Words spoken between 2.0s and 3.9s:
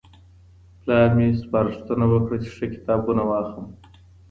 وکړه چي ښه کتابونه واخلم.